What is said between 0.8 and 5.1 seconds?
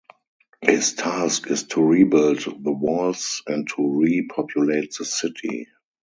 task is to rebuild the walls and to re-populate the